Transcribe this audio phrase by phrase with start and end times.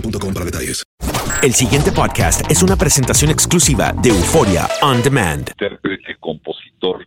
[0.00, 0.84] boostmobile.com para detalles.
[1.42, 5.48] El siguiente podcast es una presentación exclusiva de Euforia On Demand.
[5.50, 7.06] intérprete, compositor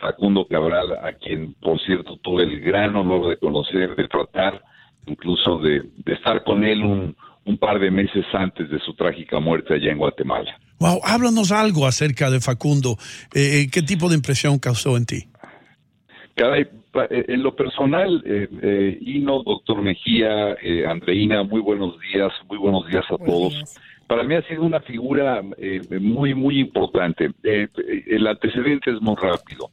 [0.00, 4.62] Facundo Cabral, a quien, por cierto, tuve el gran honor de conocer, de tratar,
[5.06, 9.40] incluso de, de estar con él un, un par de meses antes de su trágica
[9.40, 10.58] muerte allá en Guatemala.
[10.78, 12.96] Wow, háblanos algo acerca de Facundo.
[13.34, 15.28] Eh, ¿Qué tipo de impresión causó en ti?
[16.36, 16.70] Caray, eh,
[17.10, 22.86] en lo personal, eh, eh, Ino, doctor Mejía, eh, Andreina, muy buenos días, muy buenos
[22.88, 23.78] días a todos.
[24.06, 27.26] Para mí ha sido una figura eh, muy, muy importante.
[27.42, 29.70] Eh, eh, el antecedente es muy rápido.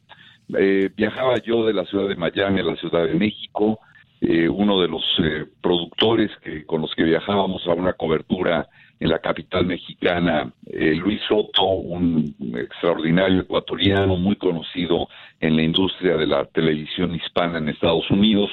[0.56, 3.80] Eh, viajaba yo de la ciudad de Miami a la Ciudad de México.
[4.20, 9.08] Eh, uno de los eh, productores que, con los que viajábamos a una cobertura en
[9.10, 15.08] la capital mexicana, eh, Luis Soto, un extraordinario ecuatoriano muy conocido
[15.40, 18.50] en la industria de la televisión hispana en Estados Unidos.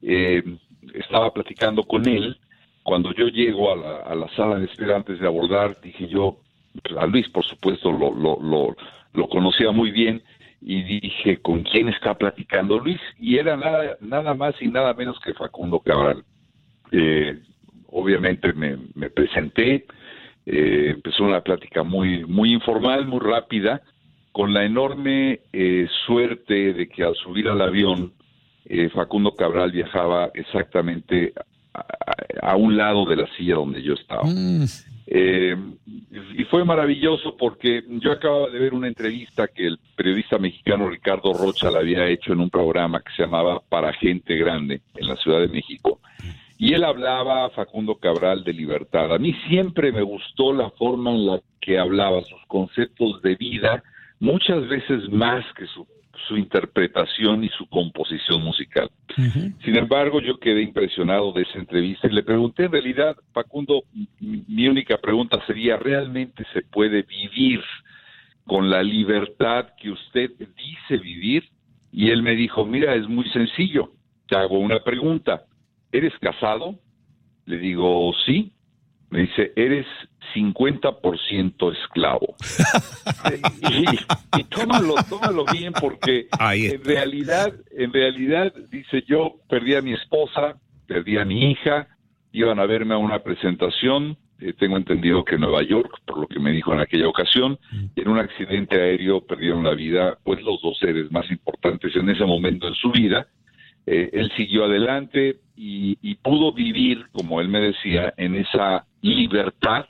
[0.00, 0.42] Eh,
[0.94, 2.38] estaba platicando con él.
[2.82, 6.38] Cuando yo llego a la, sala de espera antes de abordar, dije yo,
[6.98, 8.76] a Luis por supuesto lo, lo, lo,
[9.12, 10.22] lo conocía muy bien
[10.60, 13.00] y dije, ¿con quién está platicando Luis?
[13.18, 16.24] Y era nada, nada más y nada menos que Facundo Cabral.
[16.92, 17.38] Eh,
[17.92, 19.86] obviamente me, me presenté,
[20.44, 23.82] eh, empezó una plática muy, muy informal, muy rápida,
[24.32, 28.12] con la enorme eh, suerte de que al subir al avión,
[28.64, 31.32] eh, Facundo Cabral viajaba exactamente
[32.40, 34.22] a, un lado de la silla donde yo estaba.
[35.06, 35.56] Eh,
[36.38, 41.32] y fue maravilloso porque yo acababa de ver una entrevista que el periodista mexicano Ricardo
[41.34, 45.16] Rocha le había hecho en un programa que se llamaba Para Gente Grande en la
[45.16, 46.00] Ciudad de México.
[46.62, 49.12] Y él hablaba, Facundo Cabral, de libertad.
[49.12, 53.82] A mí siempre me gustó la forma en la que hablaba, sus conceptos de vida,
[54.20, 55.84] muchas veces más que su,
[56.28, 58.88] su interpretación y su composición musical.
[59.64, 63.82] Sin embargo, yo quedé impresionado de esa entrevista y le pregunté, en realidad, Facundo,
[64.20, 67.60] mi mi única pregunta sería, ¿realmente se puede vivir
[68.46, 71.42] con la libertad que usted dice vivir?
[71.90, 73.90] Y él me dijo, mira, es muy sencillo,
[74.28, 75.42] te hago una pregunta,
[75.92, 76.78] ¿eres casado?
[77.46, 78.52] Le digo, sí.
[79.10, 79.86] Me dice, eres
[80.34, 82.34] 50% esclavo.
[83.70, 89.92] y, y tómalo, tómalo bien porque en realidad, en realidad, dice yo, perdí a mi
[89.92, 91.88] esposa, perdí a mi hija,
[92.32, 96.26] iban a verme a una presentación, eh, tengo entendido que en Nueva York, por lo
[96.26, 97.58] que me dijo en aquella ocasión,
[97.94, 102.24] en un accidente aéreo perdieron la vida, pues los dos seres más importantes en ese
[102.24, 103.28] momento en su vida.
[103.86, 109.86] Eh, él siguió adelante y, y pudo vivir, como él me decía, en esa libertad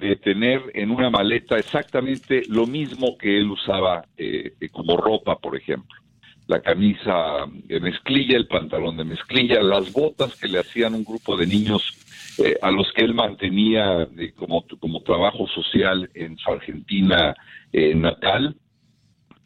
[0.00, 5.38] de tener en una maleta exactamente lo mismo que él usaba eh, eh, como ropa,
[5.38, 5.96] por ejemplo.
[6.48, 11.36] la camisa de mezclilla, el pantalón de mezclilla, las botas que le hacían un grupo
[11.36, 11.82] de niños
[12.38, 17.34] eh, a los que él mantenía como, como trabajo social en su Argentina
[17.72, 18.56] eh, natal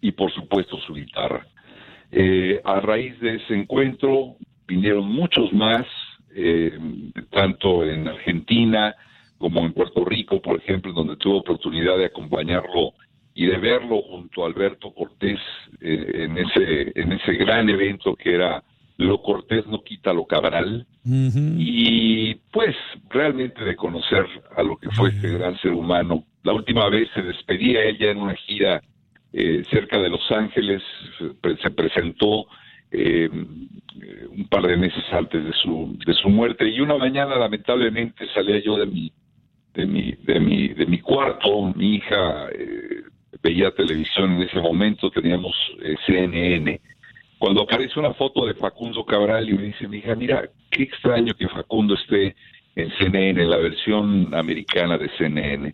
[0.00, 1.46] y por supuesto su guitarra.
[2.64, 4.36] a raíz de ese encuentro
[4.70, 5.84] vinieron muchos más,
[7.30, 8.94] tanto en Argentina
[9.36, 12.92] como en Puerto Rico, por ejemplo, donde tuve oportunidad de acompañarlo
[13.34, 15.40] y de verlo junto a Alberto Cortés
[15.80, 18.62] en ese en ese gran evento que era
[19.00, 20.86] lo cortés no quita lo cabral.
[21.04, 22.76] Y pues
[23.08, 26.24] realmente de conocer a lo que fue este gran ser humano.
[26.42, 28.82] La última vez se despedía ella en una gira
[29.32, 30.82] eh, cerca de Los Ángeles,
[31.62, 32.46] se presentó
[32.92, 36.68] eh, un par de meses antes de su de su muerte.
[36.68, 39.12] Y una mañana lamentablemente salía yo de mi
[39.74, 43.02] de mi de mi de mi cuarto, mi hija eh,
[43.42, 45.54] veía televisión en ese momento, teníamos
[46.06, 46.80] CNN
[47.40, 51.32] cuando aparece una foto de Facundo Cabral y me dice mi hija, mira, qué extraño
[51.32, 52.36] que Facundo esté
[52.76, 55.72] en CNN, la versión americana de CNN.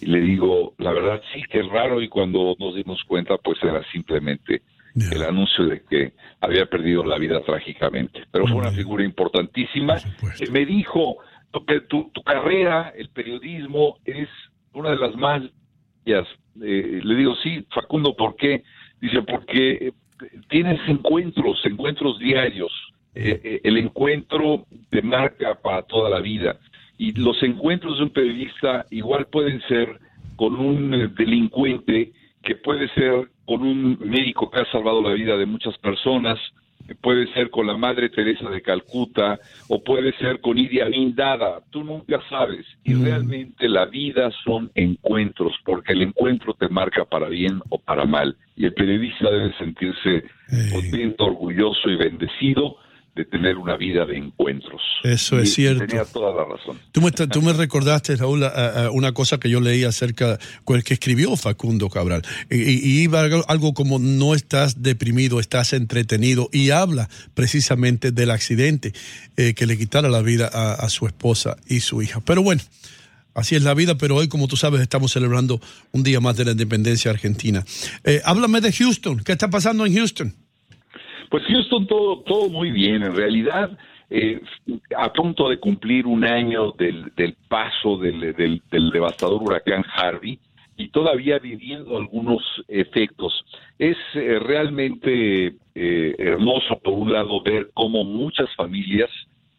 [0.00, 3.58] Y le digo, la verdad sí, que es raro y cuando nos dimos cuenta, pues
[3.64, 4.62] era simplemente
[4.94, 8.24] el anuncio de que había perdido la vida trágicamente.
[8.30, 9.96] Pero fue una figura importantísima.
[10.50, 11.18] me dijo,
[11.88, 14.28] tu, tu carrera, el periodismo, es
[14.72, 15.42] una de las más...
[16.04, 18.64] Eh, le digo, sí, Facundo, ¿por qué?
[19.00, 19.92] Dice, porque
[20.48, 22.72] tienes encuentros, encuentros diarios.
[23.14, 26.58] Eh, eh, el encuentro te marca para toda la vida.
[26.98, 29.98] Y los encuentros de un periodista igual pueden ser
[30.36, 35.36] con un eh, delincuente, que puede ser con un médico que ha salvado la vida
[35.36, 36.38] de muchas personas,
[37.00, 41.60] puede ser con la Madre Teresa de Calcuta o puede ser con Idi Amin Dada,
[41.70, 42.64] tú nunca sabes.
[42.84, 43.04] Y mm.
[43.04, 48.36] realmente la vida son encuentros, porque el encuentro te marca para bien o para mal.
[48.54, 50.22] Y el periodista debe sentirse
[50.72, 52.76] contento, orgulloso y bendecido
[53.14, 54.80] de tener una vida de encuentros.
[55.02, 55.84] Eso es cierto.
[55.86, 56.78] Tenía toda la razón.
[56.92, 58.44] Tú me, tú me recordaste, Raúl,
[58.92, 60.38] una cosa que yo leí acerca,
[60.84, 62.22] que escribió Facundo Cabral.
[62.50, 66.48] Y, iba algo como no estás deprimido, estás entretenido.
[66.52, 68.92] Y habla precisamente del accidente
[69.36, 72.20] eh, que le quitara la vida a, su esposa y su hija.
[72.20, 72.62] Pero bueno.
[73.32, 75.60] Así es la vida, pero hoy, como tú sabes, estamos celebrando
[75.92, 77.64] un día más de la independencia argentina.
[78.02, 79.20] Eh, háblame de Houston.
[79.20, 80.34] ¿Qué está pasando en Houston?
[81.30, 83.04] Pues Houston todo, todo muy bien.
[83.04, 83.78] En realidad,
[84.10, 84.40] eh,
[84.96, 90.40] a punto de cumplir un año del, del paso del, del, devastador huracán Harvey
[90.76, 93.44] y todavía viviendo algunos efectos.
[93.78, 99.10] Es eh, realmente eh, hermoso, por un lado, ver cómo muchas familias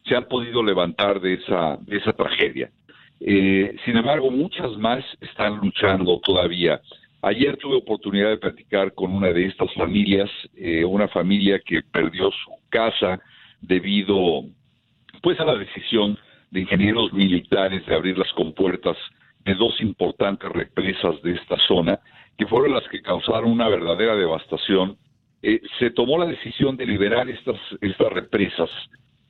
[0.04, 2.70] se han podido levantar de esa, de esa tragedia.
[3.20, 6.82] sin embargo, muchas más están luchando todavía
[7.24, 12.32] Ayer tuve oportunidad de platicar con una de estas familias, eh, una familia que perdió
[12.32, 13.20] su casa
[13.62, 14.44] debido
[15.22, 16.18] pues a la decisión
[16.50, 18.98] de ingenieros militares de abrir las compuertas
[19.46, 22.00] de dos importantes represas de esta zona,
[22.38, 24.98] que fueron las que causaron una verdadera devastación.
[25.44, 28.70] Eh, se tomó la decisión de liberar estas, estas represas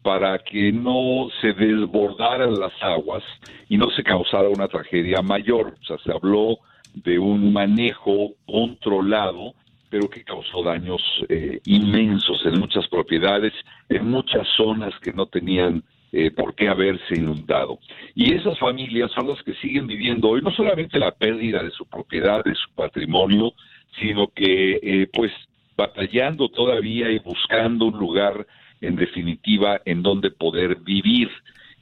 [0.01, 3.23] para que no se desbordaran las aguas
[3.67, 5.75] y no se causara una tragedia mayor.
[5.79, 6.57] O sea, se habló
[6.93, 9.53] de un manejo controlado,
[9.89, 13.53] pero que causó daños eh, inmensos en muchas propiedades,
[13.89, 15.83] en muchas zonas que no tenían
[16.13, 17.79] eh, por qué haberse inundado.
[18.15, 21.86] Y esas familias son las que siguen viviendo hoy no solamente la pérdida de su
[21.86, 23.53] propiedad, de su patrimonio,
[24.00, 25.31] sino que eh, pues
[25.77, 28.45] batallando todavía y buscando un lugar
[28.81, 31.29] en definitiva en donde poder vivir.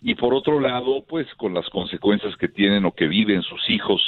[0.01, 4.01] Y por otro lado, pues con las consecuencias que tienen o que viven sus hijos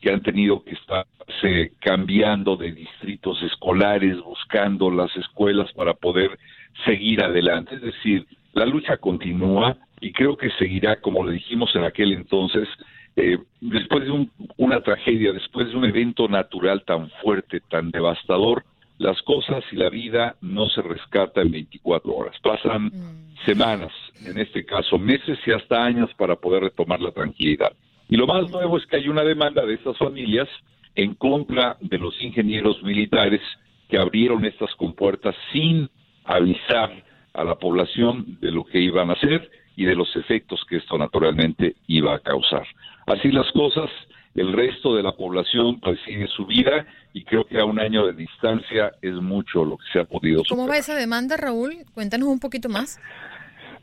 [0.00, 6.38] que han tenido que estarse cambiando de distritos escolares, buscando las escuelas para poder
[6.84, 7.76] seguir adelante.
[7.76, 12.68] Es decir, la lucha continúa y creo que seguirá, como le dijimos en aquel entonces,
[13.16, 18.64] eh, después de una tragedia, después de un evento natural tan fuerte, tan devastador,
[18.98, 22.36] las cosas y la vida no se rescata en 24 horas.
[22.42, 23.36] Pasan mm.
[23.44, 23.92] semanas,
[24.24, 27.72] en este caso meses y hasta años para poder retomar la tranquilidad.
[28.08, 30.48] Y lo más nuevo es que hay una demanda de estas familias
[30.94, 33.40] en contra de los ingenieros militares
[33.88, 35.88] que abrieron estas compuertas sin
[36.24, 40.76] avisar a la población de lo que iban a hacer y de los efectos que
[40.76, 42.66] esto naturalmente iba a causar.
[43.06, 43.90] Así las cosas,
[44.34, 48.06] el resto de la población pues sigue su vida y creo que a un año
[48.06, 50.56] de distancia es mucho lo que se ha podido superar.
[50.56, 51.84] ¿Cómo va esa demanda, Raúl?
[51.94, 52.98] Cuéntanos un poquito más.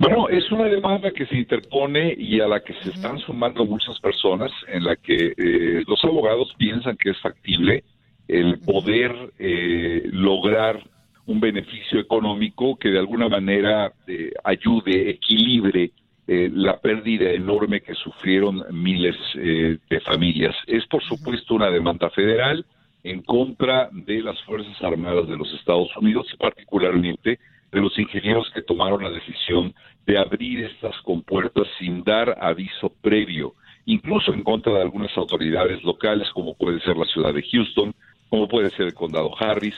[0.04, 3.98] Bueno, es una demanda que se interpone y a la que se están sumando muchas
[4.02, 7.86] personas, en la que eh, los abogados piensan que es factible
[8.28, 10.84] el poder eh, lograr
[11.26, 15.92] un beneficio económico que de alguna manera eh, ayude, equilibre
[16.28, 20.56] eh, la pérdida enorme que sufrieron miles eh, de familias.
[20.68, 22.66] Es por supuesto una demanda federal
[23.04, 27.40] en contra de las Fuerzas Armadas de los Estados Unidos y particularmente
[27.74, 29.74] de los ingenieros que tomaron la decisión
[30.06, 36.30] de abrir estas compuertas sin dar aviso previo, incluso en contra de algunas autoridades locales
[36.34, 37.94] como puede ser la ciudad de Houston,
[38.30, 39.76] como puede ser el condado Harris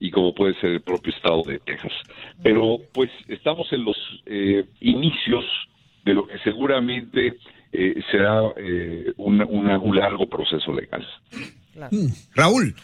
[0.00, 1.92] y como puede ser el propio estado de Texas.
[2.42, 5.44] Pero pues estamos en los eh, inicios
[6.04, 7.36] de lo que seguramente
[7.72, 11.06] eh, será eh, un, largo proceso legal.
[11.90, 12.06] Mm.
[12.34, 12.74] Raúl,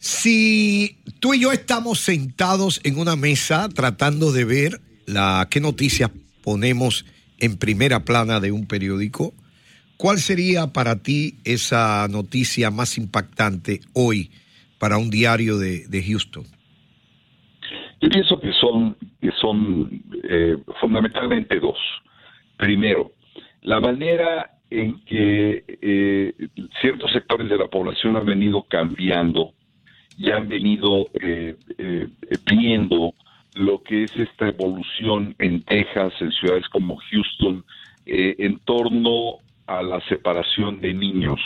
[0.00, 6.10] si tú y yo estamos sentados en una mesa tratando de ver la qué noticias
[6.42, 7.04] ponemos
[7.38, 9.34] en primera plana de un periódico,
[9.98, 14.30] ¿cuál sería para ti esa noticia más impactante hoy
[14.78, 16.44] para un diario de, Houston?
[18.00, 21.76] Yo pienso que son, que son eh, fundamentalmente dos.
[22.56, 23.12] Primero,
[23.60, 26.32] la manera en que eh,
[26.80, 29.52] ciertos sectores de la población han venido cambiando
[30.20, 32.08] y han venido eh, eh,
[32.44, 33.14] viendo
[33.54, 37.64] lo que es esta evolución en Texas, en ciudades como Houston,
[38.04, 41.40] en torno a la separación de niños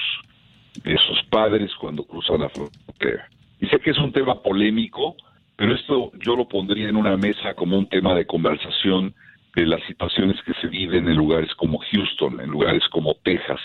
[0.83, 3.29] de sus padres cuando cruzan la frontera.
[3.61, 5.15] Y sé que es un tema polémico,
[5.57, 9.15] pero esto yo lo pondría en una mesa como un tema de conversación
[9.55, 13.61] de las situaciones que se viven en lugares como Houston, en lugares como Texas,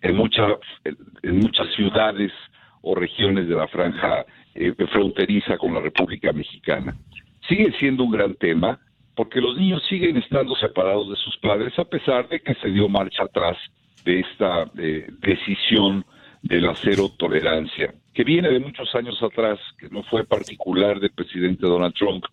[0.00, 0.16] en,
[1.22, 2.32] en muchas ciudades
[2.80, 4.24] o regiones de la franja
[4.56, 6.96] eh, fronteriza con la República Mexicana.
[7.48, 8.78] Sigue siendo un gran tema
[9.14, 12.88] porque los niños siguen estando separados de sus padres a pesar de que se dio
[12.88, 13.56] marcha atrás
[14.04, 16.04] de esta eh, decisión
[16.42, 21.10] de la cero tolerancia, que viene de muchos años atrás, que no fue particular del
[21.10, 22.24] presidente Donald Trump,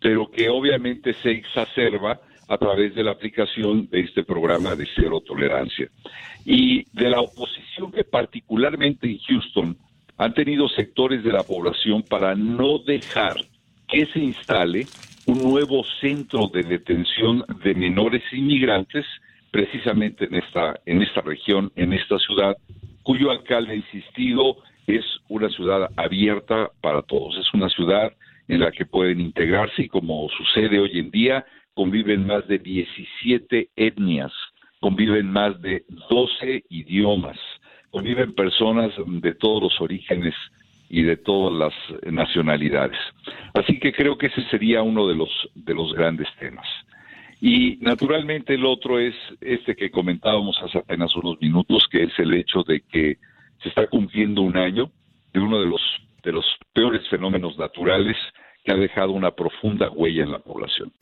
[0.00, 5.22] pero que obviamente se exacerba a través de la aplicación de este programa de cero
[5.26, 5.88] tolerancia.
[6.44, 9.78] Y de la oposición que particularmente en Houston
[10.16, 13.36] han tenido sectores de la población para no dejar
[13.88, 14.86] que se instale
[15.26, 19.04] un nuevo centro de detención de menores inmigrantes
[19.50, 22.56] precisamente en esta en esta región, en esta ciudad,
[23.02, 24.56] cuyo alcalde ha insistido
[24.86, 28.12] es una ciudad abierta para todos, es una ciudad
[28.48, 33.70] en la que pueden integrarse y como sucede hoy en día, conviven más de 17
[33.76, 34.32] etnias,
[34.80, 37.38] conviven más de 12 idiomas,
[37.94, 40.34] conviven personas de todos los orígenes
[40.88, 42.98] y de todas las nacionalidades.
[43.54, 46.66] Así que creo que ese sería uno de los de los grandes temas.
[47.40, 52.34] Y naturalmente el otro es este que comentábamos hace apenas unos minutos, que es el
[52.34, 53.18] hecho de que
[53.62, 54.90] se está cumpliendo un año
[55.32, 55.82] de uno de los
[56.24, 58.16] de los peores fenómenos naturales
[58.64, 60.92] que ha dejado una profunda huella en la población.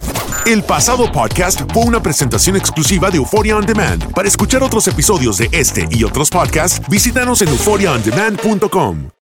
[0.46, 4.12] El pasado podcast fue una presentación exclusiva de Euphoria On Demand.
[4.12, 9.21] Para escuchar otros episodios de este y otros podcasts, visítanos en euphoriaondemand.com.